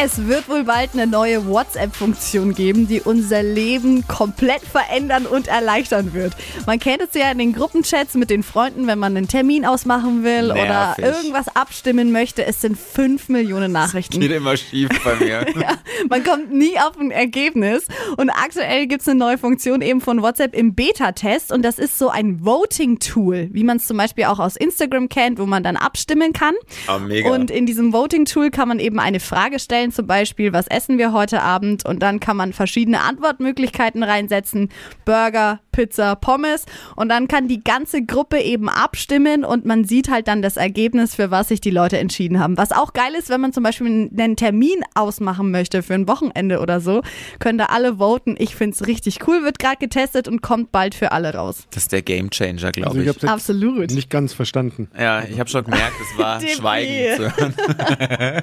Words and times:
Es 0.00 0.28
wird 0.28 0.48
wohl 0.48 0.62
bald 0.62 0.90
eine 0.92 1.08
neue 1.08 1.44
WhatsApp-Funktion 1.48 2.54
geben, 2.54 2.86
die 2.86 3.00
unser 3.00 3.42
Leben 3.42 4.06
komplett 4.06 4.60
verändern 4.60 5.26
und 5.26 5.48
erleichtern 5.48 6.14
wird. 6.14 6.34
Man 6.66 6.78
kennt 6.78 7.02
es 7.02 7.14
ja 7.20 7.32
in 7.32 7.38
den 7.38 7.52
Gruppenchats 7.52 8.14
mit 8.14 8.30
den 8.30 8.44
Freunden, 8.44 8.86
wenn 8.86 9.00
man 9.00 9.16
einen 9.16 9.26
Termin 9.26 9.66
ausmachen 9.66 10.22
will 10.22 10.52
Nervig. 10.52 10.62
oder 10.62 10.94
irgendwas 10.98 11.48
abstimmen 11.48 12.12
möchte. 12.12 12.46
Es 12.46 12.60
sind 12.60 12.78
fünf 12.78 13.28
Millionen 13.28 13.72
Nachrichten. 13.72 14.20
Geht 14.20 14.30
immer 14.30 14.56
schief 14.56 14.88
bei 15.02 15.16
mir. 15.16 15.44
Ja, 15.58 15.76
man 16.08 16.22
kommt 16.22 16.52
nie 16.52 16.78
auf 16.78 16.96
ein 17.00 17.10
Ergebnis. 17.10 17.86
Und 18.16 18.30
aktuell 18.30 18.86
gibt 18.86 19.02
es 19.02 19.08
eine 19.08 19.18
neue 19.18 19.38
Funktion 19.38 19.82
eben 19.82 20.00
von 20.00 20.22
WhatsApp 20.22 20.54
im 20.54 20.74
Beta-Test. 20.74 21.50
Und 21.50 21.62
das 21.62 21.80
ist 21.80 21.98
so 21.98 22.08
ein 22.08 22.44
Voting-Tool, 22.44 23.48
wie 23.50 23.64
man 23.64 23.78
es 23.78 23.88
zum 23.88 23.96
Beispiel 23.96 24.24
auch 24.26 24.38
aus 24.38 24.54
Instagram 24.54 25.08
kennt, 25.08 25.40
wo 25.40 25.46
man 25.46 25.64
dann 25.64 25.76
abstimmen 25.76 26.32
kann. 26.32 26.54
Ah, 26.86 27.00
mega. 27.00 27.30
Und 27.30 27.50
in 27.50 27.66
diesem 27.66 27.92
Voting-Tool 27.92 28.50
kann 28.50 28.68
man 28.68 28.78
eben 28.78 29.00
eine 29.00 29.18
Frage 29.18 29.58
stellen, 29.58 29.87
zum 29.92 30.06
Beispiel, 30.06 30.52
was 30.52 30.66
essen 30.68 30.98
wir 30.98 31.12
heute 31.12 31.42
Abend? 31.42 31.84
Und 31.84 32.02
dann 32.02 32.20
kann 32.20 32.36
man 32.36 32.52
verschiedene 32.52 33.00
Antwortmöglichkeiten 33.00 34.02
reinsetzen. 34.02 34.70
Burger, 35.04 35.60
Pizza, 35.78 36.16
Pommes. 36.16 36.64
Und 36.96 37.08
dann 37.08 37.28
kann 37.28 37.46
die 37.46 37.62
ganze 37.62 38.02
Gruppe 38.04 38.40
eben 38.40 38.68
abstimmen 38.68 39.44
und 39.44 39.64
man 39.64 39.84
sieht 39.84 40.10
halt 40.10 40.26
dann 40.26 40.42
das 40.42 40.56
Ergebnis, 40.56 41.14
für 41.14 41.30
was 41.30 41.46
sich 41.48 41.60
die 41.60 41.70
Leute 41.70 41.98
entschieden 41.98 42.40
haben. 42.40 42.56
Was 42.58 42.72
auch 42.72 42.92
geil 42.94 43.12
ist, 43.16 43.30
wenn 43.30 43.40
man 43.40 43.52
zum 43.52 43.62
Beispiel 43.62 43.86
einen 44.18 44.34
Termin 44.34 44.80
ausmachen 44.96 45.52
möchte 45.52 45.84
für 45.84 45.94
ein 45.94 46.08
Wochenende 46.08 46.58
oder 46.58 46.80
so, 46.80 47.02
können 47.38 47.58
da 47.58 47.66
alle 47.66 47.98
voten. 47.98 48.34
Ich 48.38 48.56
finde 48.56 48.74
es 48.74 48.88
richtig 48.88 49.20
cool, 49.28 49.44
wird 49.44 49.60
gerade 49.60 49.76
getestet 49.78 50.26
und 50.26 50.42
kommt 50.42 50.72
bald 50.72 50.96
für 50.96 51.12
alle 51.12 51.32
raus. 51.32 51.68
Das 51.70 51.84
ist 51.84 51.92
der 51.92 52.02
Gamechanger, 52.02 52.54
Also 52.64 52.72
glaube 52.72 52.96
ich 52.98 53.02
ich. 53.04 53.08
habe 53.08 53.18
jetzt 53.20 53.28
Absolut. 53.32 53.90
nicht 53.92 54.10
ganz 54.10 54.32
verstanden. 54.32 54.88
Ja, 54.98 55.22
ich 55.22 55.38
habe 55.38 55.48
schon 55.48 55.62
gemerkt, 55.62 55.92
es 56.12 56.18
war. 56.18 56.40
Schweigen 56.48 57.16
zu 57.16 57.36
hören. 57.36 57.54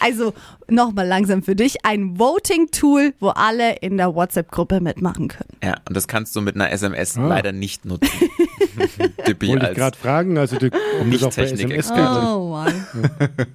Also 0.00 0.34
nochmal 0.68 1.06
langsam 1.06 1.42
für 1.42 1.56
dich. 1.56 1.84
Ein 1.84 2.18
Voting-Tool, 2.18 3.14
wo 3.20 3.28
alle 3.28 3.76
in 3.76 3.96
der 3.96 4.14
WhatsApp-Gruppe 4.14 4.80
mitmachen 4.80 5.28
können. 5.28 5.48
Ja, 5.62 5.76
und 5.88 5.96
das 5.96 6.08
kannst 6.08 6.34
du 6.36 6.40
mit 6.42 6.54
einer 6.56 6.68
SMS 6.74 7.16
leider 7.16 7.52
nicht 7.52 7.84
nutzen. 7.84 8.10
Wollte 8.76 9.68
ich 9.70 9.74
gerade 9.76 9.96
fragen, 9.96 10.36
also 10.36 10.56
du, 10.58 10.68
Nicht 11.04 11.22
auch 11.24 11.28
bei 11.34 11.44
Technik- 11.44 11.70
SMS 11.70 11.90
Experte. 11.90 12.20
geht. 12.20 12.28
Oh 12.28 12.48
Mann. 12.50 12.86